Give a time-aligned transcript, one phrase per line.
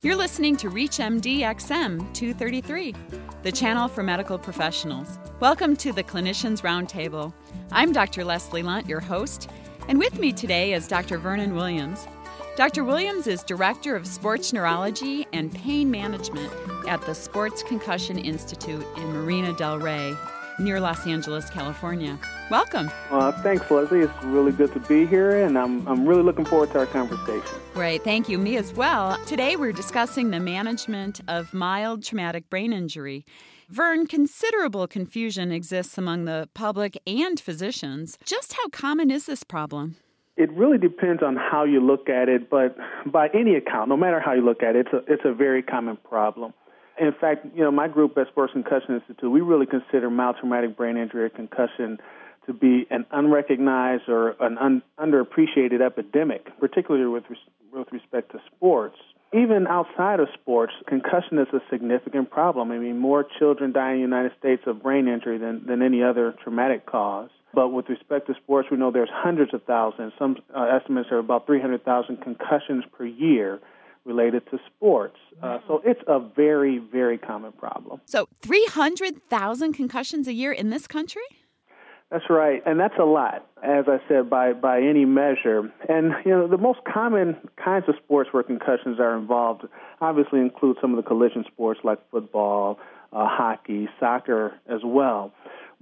[0.00, 2.94] You're listening to ReachMD XM 233,
[3.42, 5.18] the channel for medical professionals.
[5.40, 7.32] Welcome to the Clinicians Roundtable.
[7.72, 8.24] I'm Dr.
[8.24, 9.50] Leslie Lundt, your host,
[9.88, 11.18] and with me today is Dr.
[11.18, 12.06] Vernon Williams.
[12.54, 12.84] Dr.
[12.84, 16.52] Williams is Director of Sports Neurology and Pain Management
[16.86, 20.14] at the Sports Concussion Institute in Marina del Rey,
[20.58, 22.18] near Los Angeles, California.
[22.50, 22.90] Welcome.
[23.10, 24.00] Uh, thanks, Leslie.
[24.00, 27.58] It's really good to be here, and I'm, I'm really looking forward to our conversation.
[27.74, 28.02] Great.
[28.04, 28.38] Thank you.
[28.38, 29.18] Me as well.
[29.26, 33.24] Today, we're discussing the management of mild traumatic brain injury.
[33.68, 38.16] Vern, considerable confusion exists among the public and physicians.
[38.24, 39.96] Just how common is this problem?
[40.38, 44.20] It really depends on how you look at it, but by any account, no matter
[44.20, 46.54] how you look at it, it's a, it's a very common problem
[47.00, 50.76] in fact, you know, my group at Sports Concussion Institute, we really consider mild traumatic
[50.76, 51.98] brain injury or concussion
[52.46, 57.38] to be an unrecognized or an un- underappreciated epidemic, particularly with res-
[57.72, 58.96] with respect to sports.
[59.34, 62.72] Even outside of sports, concussion is a significant problem.
[62.72, 66.02] I mean, more children die in the United States of brain injury than, than any
[66.02, 67.28] other traumatic cause.
[67.52, 70.14] But with respect to sports, we know there's hundreds of thousands.
[70.18, 73.60] Some uh, estimates are about 300,000 concussions per year
[74.04, 75.16] related to sports.
[75.42, 78.00] Uh, so it's a very, very common problem.
[78.06, 81.22] So 300,000 concussions a year in this country?
[82.10, 85.70] That's right, and that's a lot, as I said, by by any measure.
[85.90, 89.64] And you know, the most common kinds of sports where concussions are involved
[90.00, 92.78] obviously include some of the collision sports like football,
[93.12, 95.32] uh, hockey, soccer as well.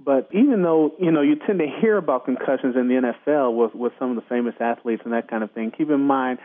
[0.03, 3.73] But even though you know you tend to hear about concussions in the NFL with
[3.73, 6.39] with some of the famous athletes and that kind of thing, keep in mind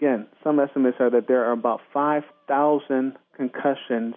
[0.00, 4.14] Again, some estimates are that there are about 5,000 concussions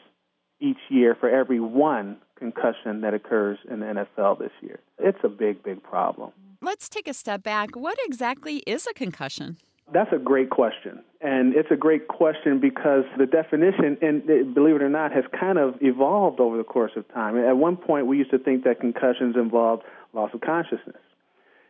[0.59, 4.79] each year for every one concussion that occurs in the NFL this year.
[4.97, 6.31] It's a big, big problem.
[6.61, 7.75] Let's take a step back.
[7.75, 9.57] What exactly is a concussion?
[9.93, 11.03] That's a great question.
[11.21, 15.57] And it's a great question because the definition, and believe it or not, has kind
[15.57, 17.37] of evolved over the course of time.
[17.37, 20.97] At one point, we used to think that concussions involved loss of consciousness.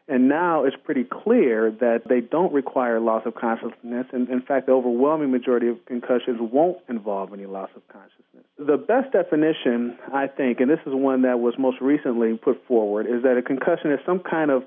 [0.09, 4.05] And now it's pretty clear that they don't require loss of consciousness.
[4.13, 8.45] And in fact, the overwhelming majority of concussions won't involve any loss of consciousness.
[8.57, 13.05] The best definition, I think, and this is one that was most recently put forward,
[13.05, 14.63] is that a concussion is some kind of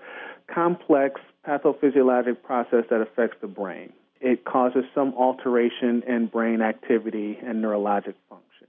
[0.53, 3.93] complex pathophysiologic process that affects the brain.
[4.21, 8.69] It causes some alteration in brain activity and neurologic function.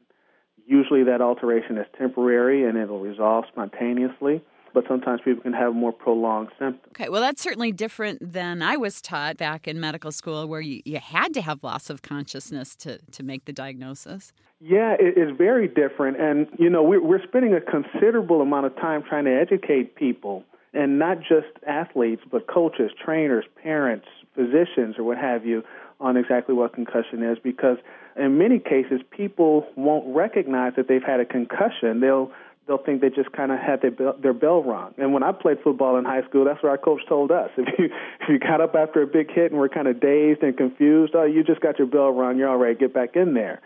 [0.66, 4.42] Usually, that alteration is temporary and it'll resolve spontaneously
[4.74, 6.82] but sometimes people can have more prolonged symptoms.
[6.90, 10.82] Okay, well, that's certainly different than I was taught back in medical school, where you,
[10.86, 14.34] you had to have loss of consciousness to, to make the diagnosis.
[14.60, 16.20] Yeah, it, it's very different.
[16.20, 20.44] And, you know, we're, we're spending a considerable amount of time trying to educate people,
[20.74, 24.06] and not just athletes, but coaches, trainers, parents,
[24.36, 25.64] physicians, or what have you,
[26.02, 27.78] on exactly what concussion is because
[28.16, 32.00] in many cases people won't recognize that they've had a concussion.
[32.00, 32.32] They'll
[32.68, 34.94] they'll think they just kind of had their bell, their bell rung.
[34.98, 37.50] And when I played football in high school, that's what our coach told us.
[37.58, 40.42] If you if you got up after a big hit and were kind of dazed
[40.44, 42.38] and confused, oh, you just got your bell rung.
[42.38, 42.78] You're all right.
[42.78, 43.62] Get back in there.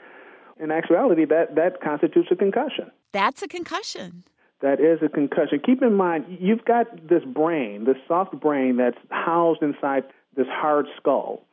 [0.60, 2.92] In actuality, that that constitutes a concussion.
[3.12, 4.24] That's a concussion.
[4.62, 5.60] That is a concussion.
[5.64, 10.88] Keep in mind, you've got this brain, this soft brain that's housed inside this hard
[10.98, 11.46] skull.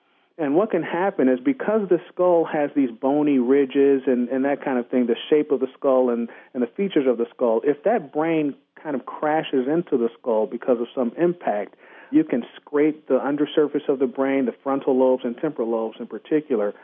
[0.43, 4.61] And what can happen is because the skull has these bony ridges and, and that
[4.65, 7.61] kind of thing, the shape of the skull and, and the features of the skull,
[7.63, 11.77] if that brain kind of crashes into the skull because of some impact,
[12.11, 16.09] you can scrape the undersurface of the brain, the frontal lobes and temporal lobes in
[16.09, 16.75] particular,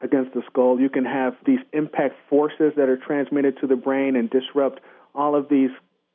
[0.00, 0.80] against the skull.
[0.80, 4.80] You can have these impact forces that are transmitted to the brain and disrupt
[5.14, 5.70] all of these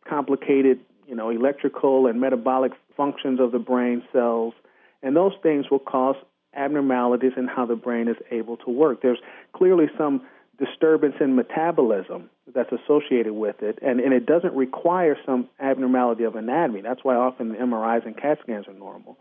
[0.05, 4.53] complicated, you know, electrical and metabolic functions of the brain cells.
[5.01, 6.17] And those things will cause
[6.55, 9.01] abnormalities in how the brain is able to work.
[9.01, 9.19] There's
[9.53, 10.21] clearly some
[10.57, 16.35] disturbance in metabolism that's associated with it, and, and it doesn't require some abnormality of
[16.35, 16.81] anatomy.
[16.81, 19.17] That's why often the MRIs and CAT scans are normal.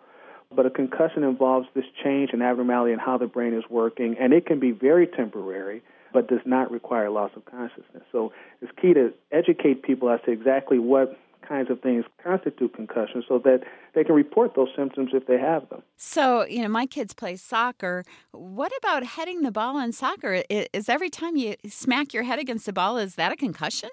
[0.54, 4.32] But a concussion involves this change in abnormality in how the brain is working, and
[4.32, 5.82] it can be very temporary,
[6.12, 8.02] but does not require loss of consciousness.
[8.10, 8.32] So
[8.62, 13.38] it's key to educate people as to exactly what kinds of things constitute concussion so
[13.38, 13.61] that
[13.94, 15.82] they can report those symptoms if they have them.
[15.96, 18.05] So, you know, my kids play soccer.
[18.32, 20.43] What about heading the ball in soccer?
[20.49, 23.90] Is every time you smack your head against the ball, is that a concussion?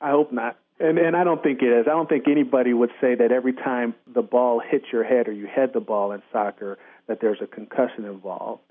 [0.00, 0.58] I hope not.
[0.80, 1.86] And and I don't think it is.
[1.88, 5.32] I don't think anybody would say that every time the ball hits your head or
[5.32, 8.62] you head the ball in soccer that there's a concussion involved.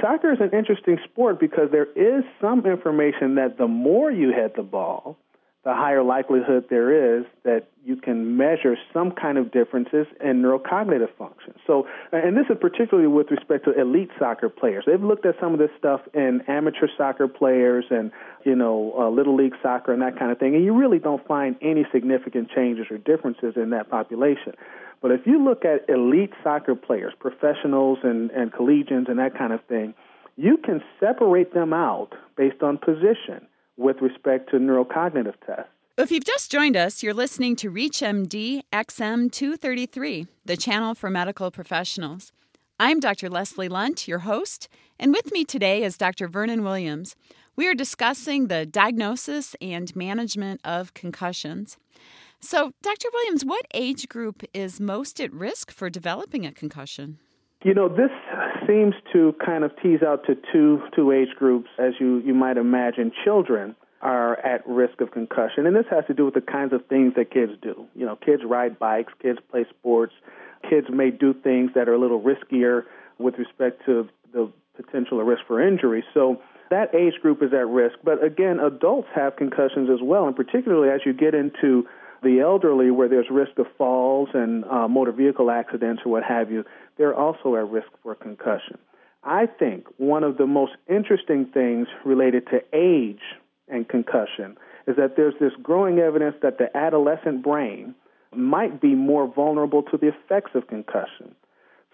[0.00, 4.52] Soccer is an interesting sport because there is some information that the more you head
[4.56, 5.18] the ball,
[5.64, 11.08] the higher likelihood there is that you can measure some kind of differences in neurocognitive
[11.16, 11.54] function.
[11.66, 14.84] So, and this is particularly with respect to elite soccer players.
[14.86, 18.12] They've looked at some of this stuff in amateur soccer players and,
[18.44, 21.26] you know, uh, little league soccer and that kind of thing, and you really don't
[21.26, 24.52] find any significant changes or differences in that population.
[25.00, 29.52] But if you look at elite soccer players, professionals and, and collegians and that kind
[29.52, 29.94] of thing,
[30.36, 33.46] you can separate them out based on position
[33.76, 35.70] with respect to neurocognitive tests.
[35.96, 41.50] If you've just joined us, you're listening to ReachMD XM 233, the channel for medical
[41.50, 42.32] professionals.
[42.80, 43.30] I'm Dr.
[43.30, 44.68] Leslie Lundt, your host,
[44.98, 46.26] and with me today is Dr.
[46.26, 47.14] Vernon Williams.
[47.54, 51.76] We are discussing the diagnosis and management of concussions.
[52.40, 53.08] So, Dr.
[53.12, 57.18] Williams, what age group is most at risk for developing a concussion?
[57.62, 58.10] You know, this
[58.66, 62.56] seems to kind of tease out to two two age groups, as you you might
[62.56, 63.12] imagine.
[63.24, 66.84] Children are at risk of concussion, and this has to do with the kinds of
[66.86, 67.86] things that kids do.
[67.94, 70.12] You know, kids ride bikes, kids play sports,
[70.68, 72.84] kids may do things that are a little riskier
[73.18, 76.04] with respect to the potential risk for injury.
[76.12, 76.40] So
[76.70, 77.96] that age group is at risk.
[78.02, 81.86] But again, adults have concussions as well, and particularly as you get into
[82.24, 86.50] the elderly, where there's risk of falls and uh, motor vehicle accidents or what have
[86.50, 86.64] you,
[86.98, 88.78] they're also at risk for concussion.
[89.22, 93.22] I think one of the most interesting things related to age
[93.68, 94.56] and concussion
[94.86, 97.94] is that there's this growing evidence that the adolescent brain
[98.34, 101.34] might be more vulnerable to the effects of concussion.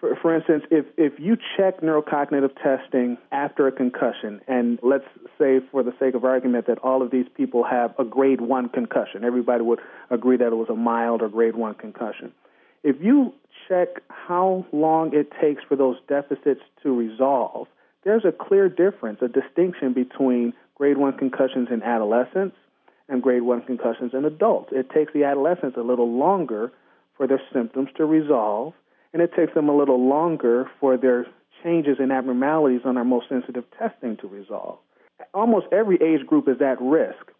[0.01, 5.05] For, for instance, if, if you check neurocognitive testing after a concussion, and let's
[5.37, 8.67] say, for the sake of argument, that all of these people have a grade one
[8.67, 12.33] concussion, everybody would agree that it was a mild or grade one concussion.
[12.83, 13.31] If you
[13.69, 17.67] check how long it takes for those deficits to resolve,
[18.03, 22.55] there's a clear difference, a distinction between grade one concussions in adolescents
[23.07, 24.69] and grade one concussions in adults.
[24.71, 26.71] It takes the adolescents a little longer
[27.17, 28.73] for their symptoms to resolve
[29.13, 31.27] and it takes them a little longer for their
[31.63, 34.79] changes and abnormalities on our most sensitive testing to resolve.
[35.33, 37.31] Almost every age group is at risk.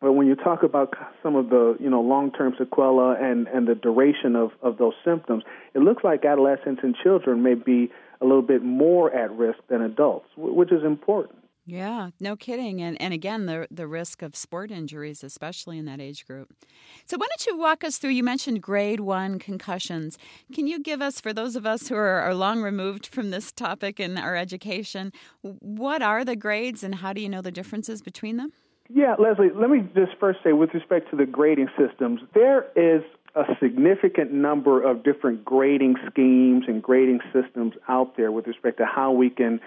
[0.00, 3.74] But when you talk about some of the you know long-term sequelae and, and the
[3.74, 5.42] duration of, of those symptoms,
[5.74, 7.90] it looks like adolescents and children may be
[8.20, 11.37] a little bit more at risk than adults, which is important.
[11.68, 12.80] Yeah, no kidding.
[12.80, 16.48] And and again, the the risk of sport injuries, especially in that age group.
[17.04, 18.10] So why don't you walk us through?
[18.10, 20.16] You mentioned grade one concussions.
[20.54, 23.52] Can you give us, for those of us who are, are long removed from this
[23.52, 25.12] topic in our education,
[25.42, 28.52] what are the grades and how do you know the differences between them?
[28.88, 33.02] Yeah, Leslie, let me just first say with respect to the grading systems, there is
[33.34, 38.86] a significant number of different grading schemes and grading systems out there with respect to
[38.86, 39.60] how we can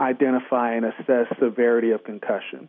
[0.00, 2.68] identify and assess severity of concussion.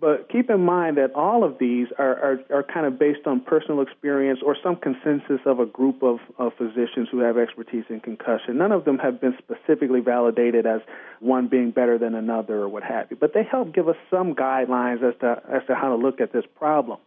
[0.00, 2.16] But keep in mind that all of these are,
[2.50, 6.18] are, are, kind of based on personal experience or some consensus of a group of,
[6.38, 8.58] of physicians who have expertise in concussion.
[8.58, 10.82] None of them have been specifically validated as
[11.18, 13.16] one being better than another or what have you.
[13.16, 16.32] But they help give us some guidelines as to, as to how to look at
[16.32, 16.98] this problem.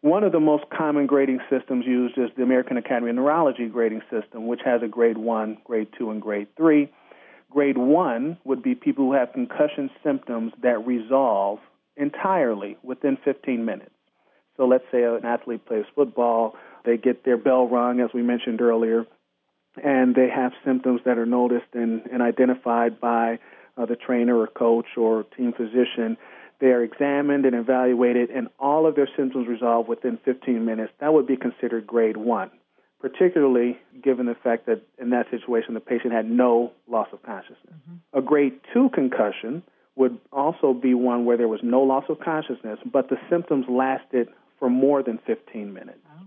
[0.00, 4.02] One of the most common grading systems used is the American Academy of Neurology grading
[4.10, 6.90] system, which has a grade 1, grade 2, and grade 3
[7.54, 11.60] Grade one would be people who have concussion symptoms that resolve
[11.96, 13.92] entirely within 15 minutes.
[14.56, 18.60] So let's say an athlete plays football, they get their bell rung, as we mentioned
[18.60, 19.06] earlier,
[19.82, 23.38] and they have symptoms that are noticed and, and identified by
[23.76, 26.16] uh, the trainer or coach or team physician.
[26.60, 30.92] They are examined and evaluated, and all of their symptoms resolve within 15 minutes.
[30.98, 32.50] That would be considered grade one
[33.04, 37.74] particularly given the fact that in that situation the patient had no loss of consciousness.
[37.74, 38.18] Mm-hmm.
[38.18, 39.62] A grade 2 concussion
[39.94, 44.28] would also be one where there was no loss of consciousness, but the symptoms lasted
[44.58, 45.98] for more than 15 minutes.
[46.06, 46.24] Oh.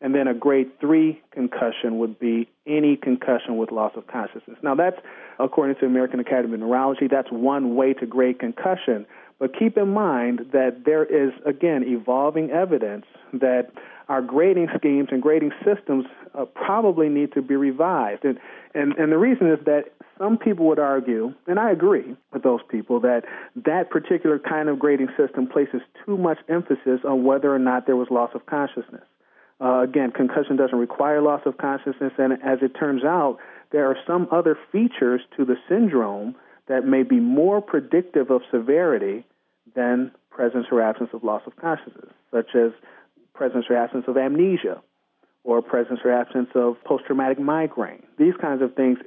[0.00, 4.56] And then a grade 3 concussion would be any concussion with loss of consciousness.
[4.62, 5.00] Now, that's,
[5.40, 9.04] according to the American Academy of Neurology, that's one way to grade concussion.
[9.40, 13.72] But keep in mind that there is, again, evolving evidence that
[14.08, 18.24] our grading schemes and grading systems uh, probably need to be revised.
[18.24, 18.38] And,
[18.74, 19.84] and, and the reason is that
[20.18, 23.22] some people would argue, and I agree with those people, that
[23.64, 27.96] that particular kind of grading system places too much emphasis on whether or not there
[27.96, 29.02] was loss of consciousness.
[29.60, 33.38] Uh, again, concussion doesn't require loss of consciousness, and as it turns out,
[33.72, 36.34] there are some other features to the syndrome
[36.68, 39.24] that may be more predictive of severity
[39.74, 42.72] than presence or absence of loss of consciousness, such as
[43.34, 44.80] presence or absence of amnesia
[45.42, 48.02] or presence or absence of post traumatic migraine.
[48.18, 48.98] These kinds of things,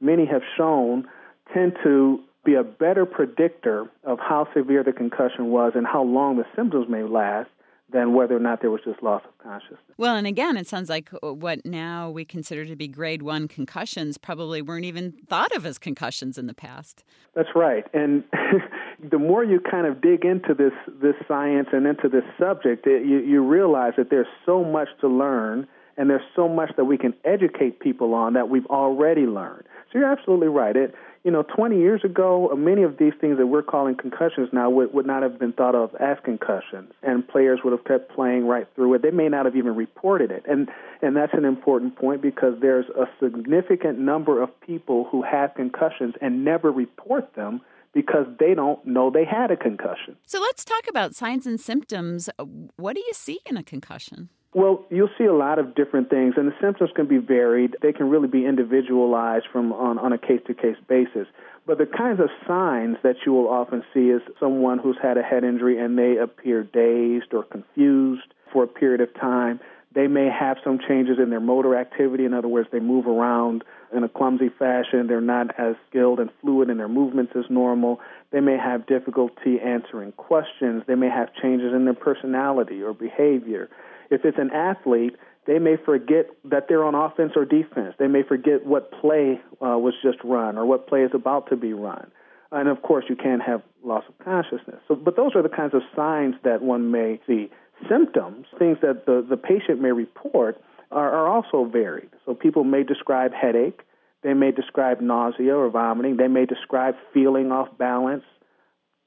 [0.00, 1.06] many have shown,
[1.52, 6.36] tend to be a better predictor of how severe the concussion was and how long
[6.36, 7.48] the symptoms may last
[7.94, 9.78] than whether or not there was just loss of consciousness.
[9.96, 14.18] Well, and again, it sounds like what now we consider to be grade one concussions
[14.18, 17.04] probably weren't even thought of as concussions in the past.
[17.34, 17.86] That's right.
[17.94, 18.24] And
[19.10, 23.06] the more you kind of dig into this, this science and into this subject, it,
[23.06, 26.98] you, you realize that there's so much to learn and there's so much that we
[26.98, 29.62] can educate people on that we've already learned.
[29.94, 30.76] You're absolutely right.
[30.76, 34.68] It, you know, 20 years ago, many of these things that we're calling concussions now
[34.68, 38.46] would, would not have been thought of as concussions, and players would have kept playing
[38.46, 39.02] right through it.
[39.02, 40.68] They may not have even reported it, and
[41.00, 46.14] and that's an important point because there's a significant number of people who have concussions
[46.20, 47.62] and never report them
[47.94, 50.16] because they don't know they had a concussion.
[50.26, 52.28] So let's talk about signs and symptoms.
[52.76, 54.28] What do you see in a concussion?
[54.54, 57.76] Well, you'll see a lot of different things, and the symptoms can be varied.
[57.82, 61.26] They can really be individualized from on, on a case to case basis.
[61.66, 65.22] But the kinds of signs that you will often see is someone who's had a
[65.22, 69.58] head injury and they appear dazed or confused for a period of time.
[69.92, 72.24] They may have some changes in their motor activity.
[72.24, 75.06] In other words, they move around in a clumsy fashion.
[75.08, 78.00] They're not as skilled and fluid in their movements as normal.
[78.30, 80.84] They may have difficulty answering questions.
[80.86, 83.68] They may have changes in their personality or behavior.
[84.10, 87.94] If it's an athlete, they may forget that they're on offense or defense.
[87.98, 91.56] They may forget what play uh, was just run or what play is about to
[91.56, 92.10] be run.
[92.50, 94.80] And of course, you can have loss of consciousness.
[94.88, 97.50] So, but those are the kinds of signs that one may see.
[97.88, 102.10] Symptoms, things that the, the patient may report, are, are also varied.
[102.24, 103.80] So people may describe headache,
[104.22, 108.24] they may describe nausea or vomiting, they may describe feeling off balance,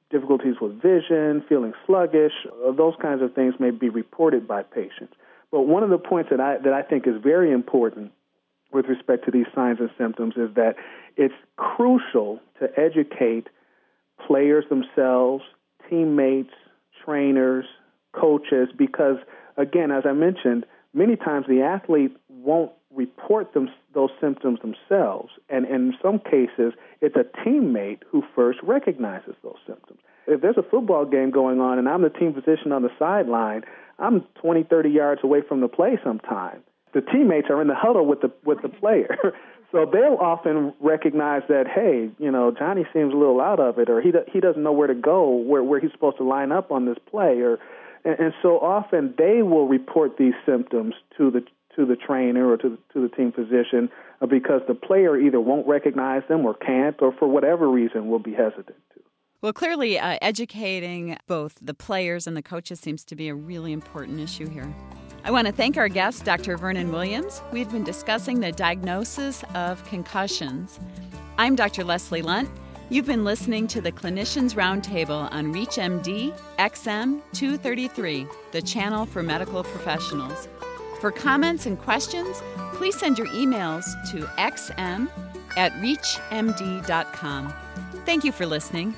[0.09, 2.33] difficulties with vision, feeling sluggish,
[2.65, 5.13] uh, those kinds of things may be reported by patients.
[5.51, 8.11] But one of the points that I, that I think is very important
[8.71, 10.75] with respect to these signs and symptoms is that
[11.15, 13.47] it's crucial to educate
[14.25, 15.43] players themselves,
[15.89, 16.53] teammates,
[17.05, 17.65] trainers,
[18.11, 19.17] coaches, because,
[19.55, 25.30] again, as I mentioned, many times the athlete won't report them, those symptoms themselves.
[25.50, 30.00] And in some cases, it's a teammate who first recognizes those symptoms.
[30.25, 33.63] If there's a football game going on and I'm the team physician on the sideline,
[34.00, 36.63] I'm 20, 30 yards away from the play sometime.
[36.94, 39.16] The teammates are in the huddle with the with the player.
[39.72, 43.89] so they'll often recognize that, hey, you know, Johnny seems a little out of it,
[43.89, 46.51] or he do, he doesn't know where to go, where where he's supposed to line
[46.51, 47.60] up on this play, or
[48.04, 51.46] and, and so often they will report these symptoms to the
[51.77, 53.89] to the trainer or to the, to the team physician
[54.22, 58.19] uh, because the player either won't recognize them or can't, or for whatever reason will
[58.19, 59.01] be hesitant to.
[59.41, 63.72] Well, clearly, uh, educating both the players and the coaches seems to be a really
[63.72, 64.74] important issue here.
[65.24, 66.57] I want to thank our guest, Dr.
[66.57, 67.41] Vernon Williams.
[67.51, 70.79] We've been discussing the diagnosis of concussions.
[71.38, 71.84] I'm Dr.
[71.84, 72.50] Leslie Lundt.
[72.89, 79.63] You've been listening to the Clinicians Roundtable on ReachMD XM 233, the channel for medical
[79.63, 80.48] professionals.
[81.00, 82.42] For comments and questions,
[82.74, 85.10] please send your emails to xm
[85.56, 87.54] at reachmd.com.
[88.06, 88.96] Thank you for listening.